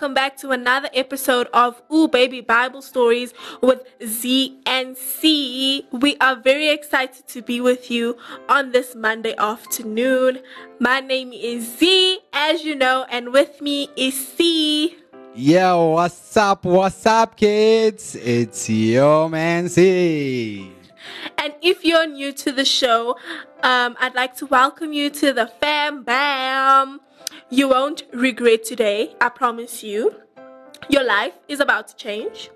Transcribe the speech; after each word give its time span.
welcome 0.00 0.14
back 0.14 0.34
to 0.34 0.50
another 0.50 0.88
episode 0.94 1.46
of 1.52 1.82
Ooh 1.92 2.08
Baby 2.08 2.40
Bible 2.40 2.80
Stories 2.80 3.34
with 3.60 3.82
Z 4.02 4.58
and 4.64 4.96
C. 4.96 5.86
We 5.92 6.16
are 6.22 6.36
very 6.36 6.70
excited 6.70 7.28
to 7.28 7.42
be 7.42 7.60
with 7.60 7.90
you 7.90 8.16
on 8.48 8.72
this 8.72 8.94
Monday 8.94 9.34
afternoon. 9.36 10.38
My 10.78 11.00
name 11.00 11.34
is 11.34 11.76
Z, 11.76 12.18
as 12.32 12.64
you 12.64 12.76
know, 12.76 13.04
and 13.10 13.30
with 13.30 13.60
me 13.60 13.90
is 13.94 14.14
C. 14.14 14.96
Yo, 15.34 15.90
what's 15.90 16.34
up? 16.34 16.64
What's 16.64 17.04
up, 17.04 17.36
kids? 17.36 18.14
It's 18.16 18.70
your 18.70 19.28
man 19.28 19.68
C. 19.68 20.79
And 21.38 21.54
if 21.62 21.84
you're 21.84 22.06
new 22.06 22.32
to 22.32 22.52
the 22.52 22.64
show, 22.64 23.16
um, 23.62 23.96
I'd 24.00 24.14
like 24.14 24.36
to 24.36 24.46
welcome 24.46 24.92
you 24.92 25.10
to 25.10 25.32
the 25.32 25.46
fam 25.46 26.02
bam. 26.02 27.00
You 27.50 27.68
won't 27.68 28.04
regret 28.12 28.64
today, 28.64 29.14
I 29.20 29.28
promise 29.28 29.82
you. 29.82 30.14
Your 30.88 31.04
life 31.04 31.34
is 31.48 31.60
about 31.60 31.88
to 31.88 31.96
change. 31.96 32.50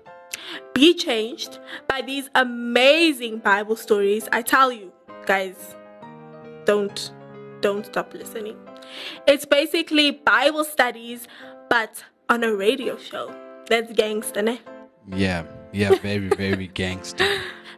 Be 0.73 0.93
changed 0.93 1.59
by 1.87 2.01
these 2.01 2.29
amazing 2.35 3.39
Bible 3.39 3.75
stories. 3.75 4.27
I 4.31 4.41
tell 4.41 4.71
you, 4.71 4.91
guys, 5.25 5.75
don't 6.65 7.11
don't 7.61 7.85
stop 7.85 8.13
listening. 8.13 8.57
It's 9.27 9.45
basically 9.45 10.11
Bible 10.11 10.63
studies 10.63 11.27
but 11.69 12.03
on 12.29 12.43
a 12.43 12.53
radio 12.55 12.97
show. 12.97 13.33
That's 13.69 13.91
gangster, 13.93 14.41
ne? 14.41 14.59
Yeah, 15.13 15.45
yeah, 15.71 15.95
very, 15.95 16.29
very 16.29 16.67
gangster. 16.81 17.27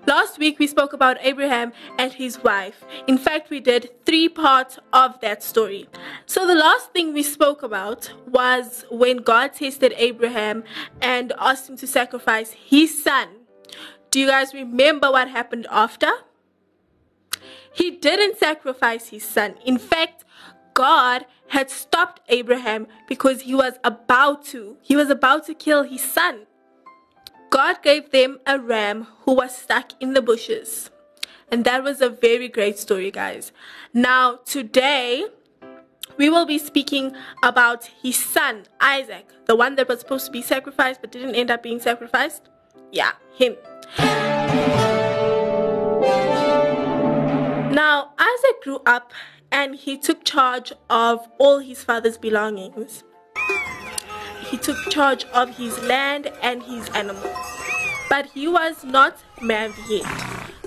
Last 0.08 0.40
week 0.40 0.58
we 0.58 0.68
spoke 0.68 0.94
about 0.94 1.18
Abraham 1.20 1.74
and 2.00 2.14
his 2.14 2.42
wife. 2.42 2.86
In 3.08 3.18
fact, 3.18 3.50
we 3.50 3.60
did 3.60 3.90
three 4.06 4.30
parts 4.30 4.80
of 4.94 5.20
that 5.20 5.44
story. 5.44 5.90
So 6.26 6.48
the 6.48 6.56
last 6.56 6.94
thing 6.94 7.14
we 7.14 7.24
spoke 7.24 7.62
about 7.62 8.14
was 8.26 8.86
when 8.90 9.18
God 9.18 9.52
tested 9.52 9.94
Abraham 9.98 10.64
and 11.02 11.34
asked 11.38 11.70
him 11.70 11.76
to 11.76 11.88
sacrifice 11.88 12.52
his 12.52 13.04
son. 13.04 13.28
Do 14.10 14.22
you 14.22 14.28
guys 14.28 14.54
remember 14.54 15.12
what 15.12 15.28
happened 15.28 15.68
after? 15.70 16.10
He 17.74 17.92
didn't 17.92 18.38
sacrifice 18.38 19.10
his 19.10 19.26
son. 19.26 19.56
In 19.66 19.78
fact, 19.78 20.24
God 20.74 21.26
had 21.50 21.70
stopped 21.70 22.22
Abraham 22.30 22.88
because 23.10 23.42
he 23.42 23.54
was 23.54 23.74
about 23.84 24.46
to. 24.46 24.78
He 24.82 24.96
was 24.96 25.10
about 25.10 25.46
to 25.48 25.54
kill 25.54 25.84
his 25.84 26.02
son. 26.02 26.46
God 27.50 27.82
gave 27.82 28.12
them 28.12 28.40
a 28.46 28.60
ram 28.60 29.08
who 29.22 29.34
was 29.34 29.56
stuck 29.56 29.92
in 30.02 30.14
the 30.14 30.22
bushes. 30.22 30.90
And 31.50 31.64
that 31.64 31.84
was 31.84 32.02
a 32.02 32.10
very 32.10 32.50
great 32.50 32.78
story, 32.78 33.10
guys. 33.10 33.54
Now, 33.94 34.40
today, 34.46 35.26
we 36.18 36.30
will 36.30 36.46
be 36.46 36.58
speaking 36.58 37.16
about 37.44 37.86
his 37.86 38.18
son, 38.18 38.64
Isaac, 38.82 39.30
the 39.46 39.56
one 39.56 39.76
that 39.76 39.88
was 39.88 40.02
supposed 40.02 40.26
to 40.26 40.32
be 40.32 40.42
sacrificed 40.42 41.00
but 41.00 41.12
didn't 41.12 41.36
end 41.36 41.50
up 41.50 41.64
being 41.64 41.80
sacrificed. 41.80 42.50
Yeah, 42.92 43.12
him. 43.36 43.56
Now, 47.74 48.12
Isaac 48.18 48.64
grew 48.64 48.82
up 48.86 49.14
and 49.52 49.76
he 49.76 49.98
took 49.98 50.26
charge 50.26 50.74
of 50.90 51.28
all 51.38 51.60
his 51.60 51.84
father's 51.84 52.18
belongings 52.18 53.04
he 54.50 54.58
took 54.58 54.78
charge 54.90 55.26
of 55.26 55.58
his 55.58 55.78
land 55.84 56.32
and 56.42 56.64
his 56.64 56.90
animals. 56.90 57.36
But 58.10 58.28
he 58.28 58.48
was 58.48 58.84
not 58.84 59.18
married 59.42 59.76
yet. 59.90 60.06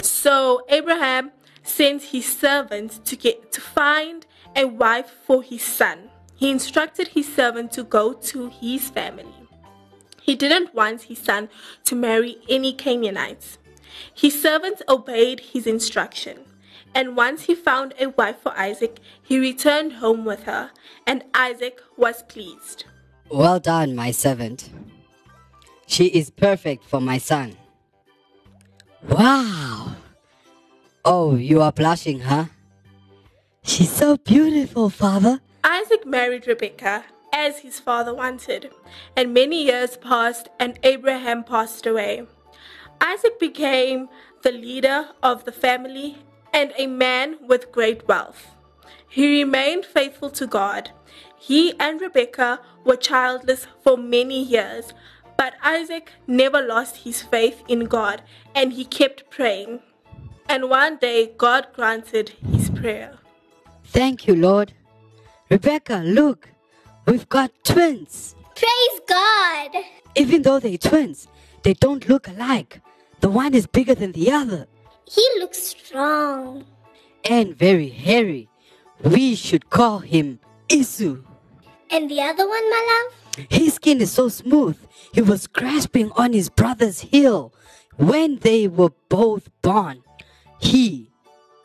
So 0.03 0.63
Abraham 0.69 1.33
sent 1.63 2.03
his 2.03 2.27
servant 2.27 3.05
to 3.07 3.17
get 3.17 3.53
to 3.53 3.61
find 3.61 4.27
a 4.57 4.65
wife 4.67 5.11
for 5.25 5.43
his 5.43 5.63
son. 5.63 6.11
He 6.37 6.51
instructed 6.51 7.09
his 7.09 7.33
servant 7.33 7.73
to 7.73 7.85
go 7.85 8.13
to 8.13 8.49
his 8.49 8.89
family. 8.91 9.35
He 10.23 10.35
didn't 10.35 10.75
want 10.75 11.03
his 11.03 11.19
son 11.19 11.49
to 11.85 11.95
marry 11.95 12.39
any 12.49 12.73
Canaanites. 12.73 13.59
His 14.15 14.41
servant 14.41 14.83
obeyed 14.89 15.41
his 15.41 15.67
instruction. 15.67 16.45
And 16.95 17.17
once 17.17 17.43
he 17.43 17.55
found 17.55 17.95
a 18.01 18.09
wife 18.09 18.39
for 18.43 18.57
Isaac, 18.59 18.99
he 19.23 19.39
returned 19.39 19.95
home 19.95 20.25
with 20.25 20.45
her, 20.45 20.71
and 21.07 21.25
Isaac 21.35 21.81
was 21.97 22.23
pleased. 22.25 22.85
Well 23.31 23.61
done, 23.61 23.95
my 23.95 24.11
servant. 24.11 24.71
She 25.87 26.07
is 26.07 26.31
perfect 26.31 26.85
for 26.85 27.01
my 27.01 27.19
son. 27.19 27.57
Wow! 29.09 29.95
Oh, 31.05 31.37
you 31.37 31.63
are 31.63 31.73
blushing, 31.73 32.21
huh? 32.21 32.47
She's 33.63 33.91
so 33.91 34.17
beautiful, 34.17 34.91
father. 34.91 35.41
Isaac 35.63 36.05
married 36.05 36.49
Rebekah 36.49 37.05
as 37.33 37.61
his 37.61 37.79
father 37.79 38.13
wanted, 38.13 38.71
and 39.17 39.33
many 39.33 39.65
years 39.65 39.97
passed 39.97 40.49
and 40.59 40.79
Abraham 40.83 41.45
passed 41.45 41.87
away. 41.87 42.27
Isaac 43.01 43.39
became 43.39 44.09
the 44.43 44.53
leader 44.53 45.11
of 45.23 45.45
the 45.45 45.53
family 45.53 46.19
and 46.53 46.73
a 46.77 46.89
man 46.89 47.37
with 47.47 47.71
great 47.71 48.09
wealth. 48.09 48.57
He 49.11 49.43
remained 49.43 49.85
faithful 49.85 50.31
to 50.31 50.47
God 50.47 50.91
he 51.41 51.73
and 51.81 51.99
Rebekah 51.99 52.61
were 52.85 52.97
childless 52.97 53.67
for 53.83 53.97
many 53.97 54.43
years, 54.43 54.93
but 55.39 55.55
Isaac 55.63 56.13
never 56.27 56.61
lost 56.61 56.99
his 56.99 57.23
faith 57.23 57.63
in 57.67 57.87
God 57.87 58.23
and 58.55 58.75
he 58.75 58.85
kept 58.85 59.31
praying. 59.31 59.81
And 60.51 60.69
one 60.69 60.99
day 60.99 61.33
God 61.39 61.69
granted 61.73 62.35
his 62.53 62.69
prayer. 62.69 63.17
Thank 63.85 64.27
you, 64.29 64.37
Lord. 64.37 64.75
Rebecca, 65.49 66.03
look, 66.05 66.51
we've 67.07 67.29
got 67.31 67.51
twins. 67.65 68.37
Praise 68.55 69.01
God! 69.09 69.71
Even 70.15 70.43
though 70.43 70.61
they're 70.61 70.77
twins, 70.77 71.27
they 71.63 71.73
don't 71.73 72.07
look 72.07 72.29
alike. 72.29 72.83
The 73.21 73.31
one 73.31 73.55
is 73.55 73.67
bigger 73.67 73.95
than 73.95 74.13
the 74.13 74.31
other. 74.31 74.67
He 75.07 75.27
looks 75.39 75.59
strong. 75.59 76.67
And 77.25 77.57
very 77.57 77.89
hairy. 77.89 78.50
We 79.03 79.35
should 79.35 79.71
call 79.71 80.01
him 80.01 80.41
Esau. 80.69 81.17
And 81.91 82.11
the 82.11 82.21
other 82.21 82.47
one, 82.47 82.71
my 82.71 83.05
love? 83.37 83.47
His 83.49 83.75
skin 83.75 84.01
is 84.01 84.13
so 84.13 84.29
smooth. 84.29 84.77
He 85.13 85.23
was 85.23 85.47
grasping 85.47 86.13
on 86.13 86.33
his 86.33 86.51
brother's 86.51 87.01
heel 87.01 87.53
when 87.97 88.37
they 88.39 88.69
were 88.69 88.93
both 89.09 89.49
born. 89.63 90.03
He 90.61 91.11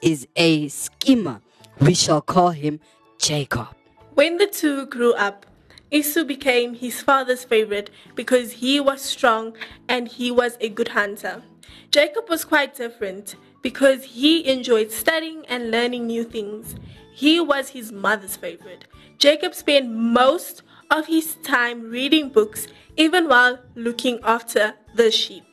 is 0.02 0.28
a 0.36 0.68
schemer. 0.70 1.42
We 1.80 1.94
shall 1.94 2.22
call 2.22 2.52
him 2.52 2.80
Jacob. 3.20 3.68
When 4.14 4.38
the 4.38 4.48
two 4.48 4.86
grew 4.86 5.14
up, 5.14 5.46
Esau 5.92 6.24
became 6.24 6.74
his 6.74 7.02
father's 7.02 7.44
favorite 7.44 7.90
because 8.16 8.54
he 8.54 8.80
was 8.80 9.02
strong 9.02 9.56
and 9.88 10.08
he 10.08 10.32
was 10.32 10.58
a 10.62 10.70
good 10.70 10.90
hunter. 10.90 11.44
Jacob 11.92 12.30
was 12.30 12.46
quite 12.46 12.76
different 12.76 13.36
because 13.62 14.04
he 14.04 14.48
enjoyed 14.48 14.92
studying 14.92 15.46
and 15.48 15.72
learning 15.72 16.08
new 16.08 16.24
things. 16.24 16.76
He 17.16 17.40
was 17.40 17.70
his 17.70 17.94
mother's 17.94 18.36
favorite. 18.36 18.84
Jacob 19.18 19.56
spent 19.56 19.90
most 19.90 20.64
of 20.92 21.08
his 21.08 21.36
time 21.36 21.90
reading 21.90 22.28
books, 22.28 22.68
even 22.98 23.30
while 23.30 23.60
looking 23.74 24.20
after 24.22 24.74
the 24.96 25.10
sheep. 25.12 25.46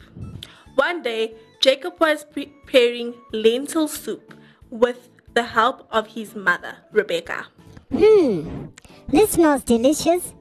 One 0.75 1.03
day, 1.03 1.35
Jacob 1.61 2.01
was 2.01 2.25
preparing 2.25 3.15
lentil 3.33 3.87
soup 3.87 4.35
with 4.71 5.09
the 5.35 5.45
help 5.45 5.87
of 5.93 6.09
his 6.09 6.35
mother, 6.35 6.79
Rebecca. 6.91 7.47
Hmm, 7.97 8.67
this 9.07 9.31
smells 9.31 9.63
delicious. 9.63 10.35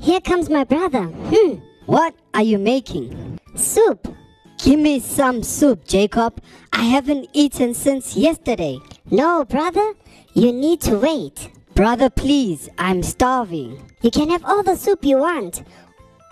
Here 0.00 0.20
comes 0.20 0.50
my 0.50 0.64
brother. 0.64 1.04
Hmm, 1.04 1.60
what 1.86 2.16
are 2.34 2.42
you 2.42 2.58
making? 2.58 3.38
Soup. 3.54 4.12
Give 4.58 4.80
me 4.80 4.98
some 4.98 5.44
soup, 5.44 5.86
Jacob. 5.86 6.42
I 6.72 6.82
haven't 6.82 7.28
eaten 7.32 7.74
since 7.74 8.16
yesterday. 8.16 8.80
No, 9.08 9.44
brother, 9.44 9.94
you 10.38 10.52
need 10.52 10.80
to 10.82 10.96
wait. 10.96 11.50
Brother, 11.74 12.08
please, 12.08 12.68
I'm 12.78 13.02
starving. 13.02 13.82
You 14.02 14.10
can 14.10 14.30
have 14.30 14.44
all 14.44 14.62
the 14.62 14.76
soup 14.76 15.04
you 15.04 15.18
want, 15.18 15.64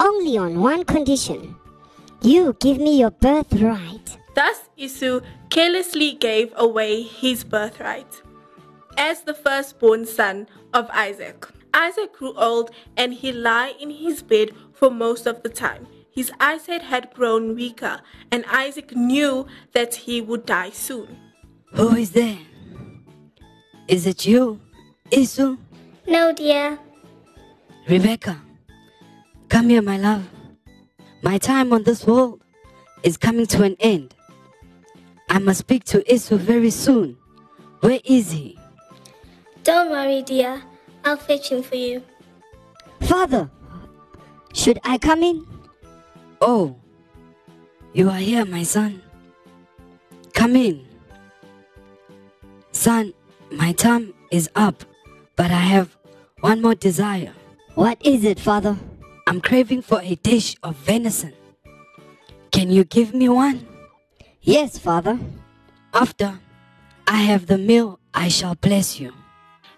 only 0.01 0.39
on 0.39 0.61
one 0.61 0.85
condition. 0.85 1.57
You 2.23 2.57
give 2.61 2.79
me 2.79 3.01
your 3.01 3.11
birthright. 3.11 4.17
Thus 4.35 4.69
Esau 4.77 5.21
carelessly 5.51 6.13
gave 6.13 6.53
away 6.57 7.03
his 7.03 7.43
birthright 7.43 8.23
as 8.97 9.23
the 9.23 9.35
firstborn 9.35 10.07
son 10.07 10.47
of 10.73 10.89
Isaac. 10.91 11.49
Isaac 11.75 12.13
grew 12.13 12.35
old 12.37 12.71
and 12.97 13.13
he 13.13 13.33
lay 13.33 13.73
in 13.81 13.91
his 13.91 14.23
bed 14.23 14.53
for 14.73 14.91
most 14.91 15.27
of 15.27 15.43
the 15.43 15.49
time. 15.49 15.87
His 16.11 16.31
eyesight 16.41 16.83
had 16.83 17.13
grown 17.13 17.55
weaker, 17.55 18.01
and 18.31 18.45
Isaac 18.47 18.97
knew 18.97 19.47
that 19.73 19.95
he 19.95 20.23
would 20.23 20.47
die 20.47 20.71
soon. 20.71 21.19
Who 21.75 21.95
is 21.95 22.13
there? 22.13 22.39
Is 23.89 24.07
it 24.07 24.27
you? 24.27 24.61
Esau? 25.11 25.57
No, 26.07 26.33
dear. 26.33 26.79
Rebecca, 27.89 28.41
come 29.49 29.69
here, 29.69 29.83
my 29.83 29.97
love. 29.97 30.29
My 31.23 31.39
time 31.39 31.73
on 31.73 31.85
this 31.85 32.07
world 32.07 32.43
is 33.03 33.17
coming 33.17 33.47
to 33.47 33.63
an 33.63 33.77
end. 33.81 34.15
I 35.29 35.39
must 35.39 35.61
speak 35.61 35.85
to 35.85 36.03
Esau 36.13 36.37
very 36.37 36.71
soon. 36.71 37.17
Where 37.81 38.01
is 38.05 38.33
he? 38.33 38.59
Don't 39.63 39.91
worry, 39.91 40.23
dear. 40.23 40.63
I'll 41.05 41.17
fetch 41.17 41.51
him 41.51 41.63
for 41.63 41.77
you. 41.77 42.03
Father, 43.01 43.51
Should 44.57 44.81
I 44.85 44.97
come 44.97 45.23
in? 45.23 45.47
Oh, 46.41 46.77
you 47.93 48.09
are 48.09 48.17
here, 48.17 48.47
my 48.47 48.63
son. 48.63 49.03
Come 50.33 50.57
in. 50.57 50.87
Son, 52.73 53.13
my 53.51 53.73
time 53.73 54.15
is 54.31 54.49
up, 54.55 54.85
but 55.37 55.51
I 55.51 55.61
have 55.61 55.97
one 56.41 56.63
more 56.63 56.75
desire. 56.75 57.33
What 57.75 57.99
is 58.05 58.25
it, 58.25 58.41
father? 58.41 58.77
I'm 59.27 59.41
craving 59.41 59.83
for 59.83 60.01
a 60.01 60.15
dish 60.17 60.57
of 60.63 60.77
venison. 60.77 61.33
Can 62.51 62.71
you 62.71 62.85
give 62.85 63.15
me 63.15 63.29
one? 63.29 63.67
Yes, 64.41 64.79
father. 64.79 65.19
After 65.93 66.39
I 67.07 67.23
have 67.23 67.47
the 67.47 67.59
meal, 67.59 67.99
I 68.15 68.29
shall 68.29 68.55
bless 68.55 69.01
you. 69.01 69.13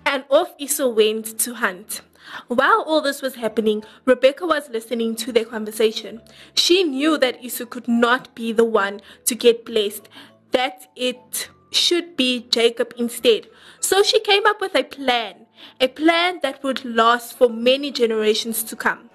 And 0.05 0.25
off 0.31 0.55
Esau 0.59 0.89
went 0.89 1.39
to 1.41 1.55
hunt. 1.55 2.03
While 2.49 2.83
all 2.87 3.01
this 3.01 3.23
was 3.23 3.37
happening, 3.37 3.85
Rebecca 4.05 4.47
was 4.47 4.69
listening 4.69 5.17
to 5.17 5.33
their 5.33 5.45
conversation. 5.45 6.21
She 6.55 6.85
knew 6.85 7.17
that 7.19 7.43
Esau 7.43 7.65
could 7.65 7.89
not 7.89 8.35
be 8.35 8.53
the 8.53 8.65
one 8.65 9.01
to 9.25 9.35
get 9.35 9.65
blessed, 9.65 10.09
that 10.53 10.89
it 10.95 11.49
should 11.71 12.17
be 12.17 12.47
Jacob 12.51 12.95
instead. 12.97 13.47
So 13.81 14.03
she 14.03 14.21
came 14.21 14.47
up 14.47 14.61
with 14.61 14.75
a 14.75 14.85
plan, 14.85 15.47
a 15.81 15.89
plan 15.89 16.41
that 16.43 16.63
would 16.63 16.85
last 16.85 17.37
for 17.37 17.49
many 17.49 17.91
generations 17.91 18.63
to 18.65 18.77
come. 18.77 19.11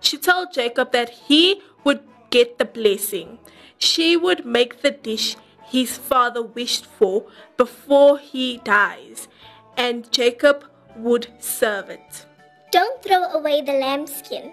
She 0.00 0.18
told 0.18 0.52
Jacob 0.52 0.92
that 0.92 1.10
he 1.10 1.62
would 1.84 2.00
get 2.30 2.58
the 2.58 2.64
blessing. 2.64 3.38
She 3.78 4.16
would 4.16 4.44
make 4.44 4.82
the 4.82 4.90
dish 4.90 5.36
his 5.64 5.96
father 5.96 6.42
wished 6.42 6.86
for 6.86 7.24
before 7.56 8.18
he 8.18 8.58
dies, 8.58 9.28
and 9.76 10.10
Jacob 10.12 10.64
would 10.96 11.28
serve 11.38 11.88
it. 11.88 12.26
Don't 12.70 13.02
throw 13.02 13.24
away 13.24 13.62
the 13.62 13.72
lambskin. 13.72 14.52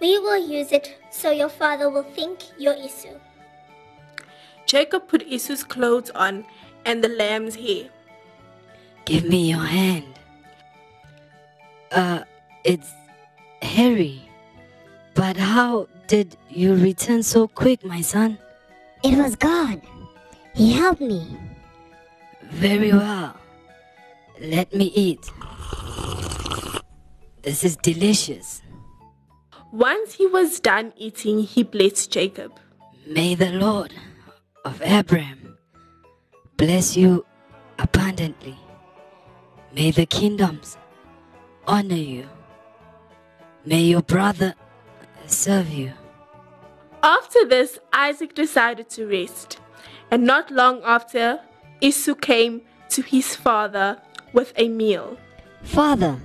We 0.00 0.18
will 0.18 0.38
use 0.38 0.72
it 0.72 0.98
so 1.10 1.30
your 1.30 1.48
father 1.48 1.90
will 1.90 2.04
think 2.14 2.38
you're 2.58 2.76
Esau. 2.76 3.18
Jacob 4.66 5.08
put 5.08 5.22
Esau's 5.22 5.62
clothes 5.62 6.10
on 6.10 6.44
and 6.86 7.02
the 7.02 7.08
lamb's 7.08 7.56
hair. 7.56 7.90
Give 9.04 9.24
me 9.24 9.50
your 9.50 9.66
hand. 9.66 10.06
Uh, 11.90 12.20
it's 12.64 12.92
hairy. 13.60 14.22
But 15.14 15.36
how 15.36 15.88
did 16.06 16.36
you 16.48 16.74
return 16.74 17.22
so 17.22 17.48
quick, 17.48 17.84
my 17.84 18.00
son? 18.00 18.38
It 19.04 19.18
was 19.18 19.36
God. 19.36 19.82
He 20.54 20.72
helped 20.72 21.00
me. 21.00 21.36
Very 22.50 22.92
well. 22.92 23.34
Let 24.40 24.72
me 24.72 24.92
eat. 24.94 25.30
This 27.42 27.64
is 27.64 27.76
delicious. 27.76 28.62
Once 29.72 30.14
he 30.14 30.26
was 30.26 30.60
done 30.60 30.92
eating, 30.96 31.40
he 31.40 31.62
blessed 31.62 32.10
Jacob. 32.10 32.52
May 33.06 33.34
the 33.34 33.50
Lord 33.52 33.92
of 34.64 34.80
Abraham 34.82 35.45
bless 36.56 36.96
you 36.96 37.24
abundantly. 37.78 38.56
May 39.72 39.90
the 39.90 40.06
kingdoms 40.06 40.76
honor 41.66 41.94
you. 41.94 42.28
May 43.64 43.82
your 43.82 44.02
brother 44.02 44.54
serve 45.26 45.68
you. 45.68 45.92
After 47.02 47.46
this, 47.46 47.78
Isaac 47.92 48.34
decided 48.34 48.88
to 48.90 49.06
rest. 49.06 49.58
And 50.10 50.24
not 50.24 50.50
long 50.50 50.82
after, 50.84 51.40
Esau 51.80 52.14
came 52.14 52.62
to 52.90 53.02
his 53.02 53.34
father 53.36 54.00
with 54.32 54.52
a 54.56 54.68
meal. 54.68 55.18
Father, 55.62 56.20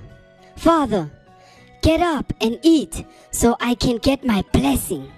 father, 0.56 1.10
get 1.82 2.00
up 2.00 2.32
and 2.40 2.58
eat 2.62 3.04
so 3.32 3.56
I 3.60 3.74
can 3.74 3.98
get 3.98 4.24
my 4.24 4.44
blessing. 4.52 5.10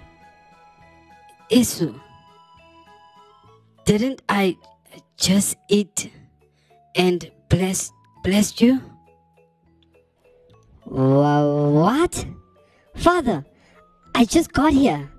Esau, 1.49 1.93
didn't 3.85 4.23
I 4.27 4.57
just 5.17 5.57
eat 5.69 6.11
and 6.95 7.31
bless 7.49 7.91
blessed 8.23 8.61
you? 8.61 8.81
Wha- 10.85 11.71
What? 11.71 12.25
Father, 12.95 13.45
I 14.13 14.25
just 14.25 14.53
got 14.53 14.73
here. 14.73 15.11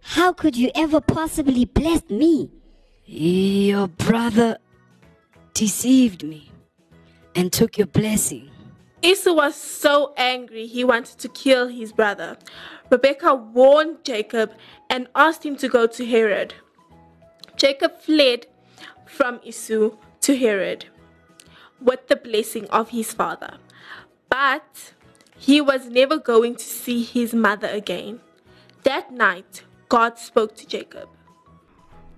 How 0.00 0.32
could 0.32 0.56
you 0.56 0.70
ever 0.74 1.00
possibly 1.00 1.64
bless 1.64 2.02
me? 2.10 2.50
Your 3.06 3.88
brother 3.88 4.58
deceived 5.54 6.22
me 6.24 6.50
and 7.34 7.52
took 7.52 7.78
your 7.78 7.86
blessing. 7.86 8.50
Esau 9.02 9.32
was 9.34 9.54
so 9.54 10.14
angry 10.16 10.66
he 10.66 10.84
wanted 10.84 11.18
to 11.18 11.28
kill 11.28 11.68
his 11.68 11.92
brother. 11.92 12.36
Rebekah 12.90 13.34
warned 13.34 14.04
Jacob 14.04 14.52
and 14.90 15.08
asked 15.14 15.44
him 15.44 15.56
to 15.56 15.68
go 15.68 15.86
to 15.86 16.04
Haran. 16.06 16.48
Jacob 17.56 18.00
fled 18.00 18.46
from 19.06 19.40
Esau 19.42 19.90
to 20.22 20.36
Haran 20.36 20.78
with 21.80 22.08
the 22.08 22.16
blessing 22.16 22.68
of 22.70 22.90
his 22.90 23.12
father. 23.12 23.58
But 24.28 24.92
he 25.36 25.60
was 25.60 25.86
never 25.88 26.18
going 26.18 26.56
to 26.56 26.64
see 26.64 27.02
his 27.02 27.34
mother 27.34 27.68
again. 27.68 28.20
That 28.84 29.12
night, 29.12 29.64
God 29.88 30.18
spoke 30.18 30.56
to 30.56 30.66
Jacob. 30.66 31.08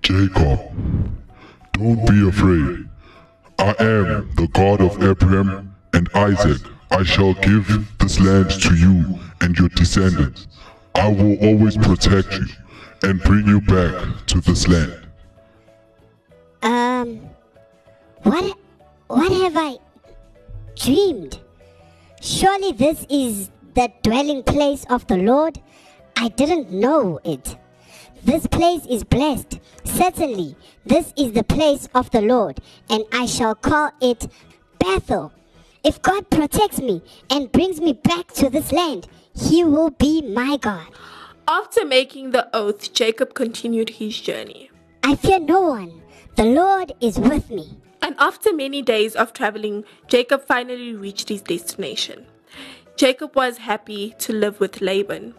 Jacob, 0.02 0.60
don't 1.72 2.06
be 2.08 2.28
afraid. 2.28 2.88
I 3.58 3.74
am 3.80 4.30
the 4.36 4.48
God 4.52 4.80
of 4.80 5.02
Abraham 5.02 5.74
and 5.92 6.08
Isaac. 6.14 6.62
I 6.90 7.02
shall 7.02 7.34
give 7.34 7.66
this 7.98 8.20
land 8.20 8.50
to 8.50 8.74
you 8.74 9.18
and 9.40 9.58
your 9.58 9.68
descendants. 9.70 10.46
I 10.94 11.08
will 11.08 11.36
always 11.44 11.76
protect 11.76 12.32
you 12.32 12.46
and 13.02 13.20
bring 13.22 13.46
you 13.46 13.60
back 13.60 14.26
to 14.26 14.40
this 14.40 14.68
land. 14.68 15.05
What, 18.26 18.58
what 19.06 19.32
have 19.32 19.56
I 19.56 19.78
dreamed? 20.74 21.40
Surely 22.20 22.72
this 22.72 23.06
is 23.08 23.50
the 23.74 23.92
dwelling 24.02 24.42
place 24.42 24.84
of 24.90 25.06
the 25.06 25.16
Lord. 25.16 25.60
I 26.16 26.28
didn't 26.28 26.72
know 26.72 27.20
it. 27.24 27.56
This 28.24 28.46
place 28.46 28.84
is 28.86 29.04
blessed. 29.04 29.60
Certainly, 29.84 30.56
this 30.84 31.12
is 31.16 31.32
the 31.32 31.44
place 31.44 31.88
of 31.94 32.10
the 32.10 32.20
Lord, 32.20 32.60
and 32.90 33.04
I 33.12 33.26
shall 33.26 33.54
call 33.54 33.92
it 34.00 34.26
Bethel. 34.80 35.32
If 35.84 36.02
God 36.02 36.28
protects 36.28 36.80
me 36.80 37.02
and 37.30 37.52
brings 37.52 37.80
me 37.80 37.92
back 37.92 38.32
to 38.32 38.50
this 38.50 38.72
land, 38.72 39.06
He 39.34 39.62
will 39.62 39.90
be 39.90 40.22
my 40.22 40.56
God. 40.56 40.88
After 41.46 41.84
making 41.84 42.32
the 42.32 42.48
oath, 42.52 42.92
Jacob 42.92 43.34
continued 43.34 43.90
his 43.90 44.20
journey. 44.20 44.68
I 45.04 45.14
fear 45.14 45.38
no 45.38 45.60
one. 45.60 46.02
The 46.36 46.44
Lord 46.44 46.92
is 47.00 47.18
with 47.18 47.50
me. 47.50 47.78
And 48.02 48.14
after 48.18 48.52
many 48.52 48.82
days 48.82 49.16
of 49.16 49.32
traveling, 49.32 49.84
Jacob 50.06 50.44
finally 50.44 50.94
reached 50.94 51.30
his 51.30 51.40
destination. 51.40 52.26
Jacob 52.96 53.34
was 53.34 53.56
happy 53.56 54.14
to 54.18 54.34
live 54.34 54.60
with 54.60 54.82
Laban 54.82 55.32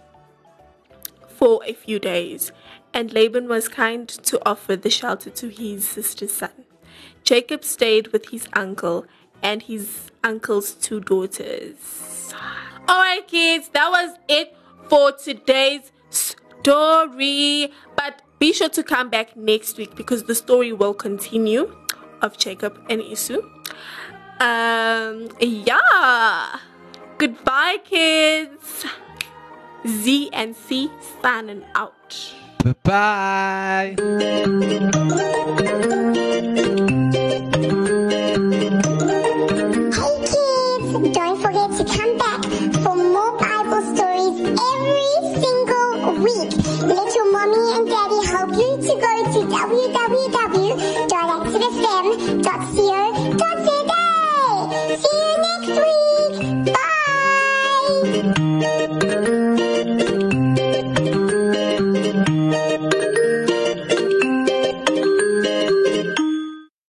for 1.27 1.61
a 1.67 1.73
few 1.73 1.99
days, 1.99 2.51
and 2.95 3.13
Laban 3.13 3.47
was 3.47 3.67
kind 3.67 4.09
to 4.09 4.41
offer 4.43 4.75
the 4.75 4.89
shelter 4.89 5.29
to 5.29 5.49
his 5.49 5.87
sister's 5.87 6.33
son. 6.33 6.65
Jacob 7.23 7.63
stayed 7.63 8.07
with 8.07 8.29
his 8.29 8.47
uncle 8.53 9.05
and 9.43 9.61
his 9.61 10.09
uncle's 10.23 10.71
two 10.71 10.99
daughters. 10.99 12.33
Alright, 12.89 13.27
kids, 13.27 13.69
that 13.69 13.91
was 13.91 14.17
it 14.27 14.57
for 14.89 15.11
today's 15.11 15.91
story. 16.09 17.71
But 17.95 18.23
be 18.39 18.53
sure 18.53 18.69
to 18.69 18.83
come 18.83 19.09
back 19.09 19.35
next 19.35 19.77
week 19.77 19.95
because 19.95 20.23
the 20.23 20.35
story 20.35 20.71
will 20.73 20.93
continue 20.93 21.75
of 22.21 22.37
Jacob 22.37 22.79
and 22.89 23.01
Esau. 23.01 23.39
Um, 24.39 25.29
yeah. 25.39 26.59
Goodbye, 27.17 27.77
kids. 27.83 28.85
Z 29.87 30.29
and 30.33 30.55
C 30.55 30.91
signing 31.21 31.63
out. 31.75 32.33
Bye 32.63 33.95
bye. 33.95 35.63
beauty 48.51 48.93
go 49.01 49.13
to 49.33 49.39
www 49.47 49.96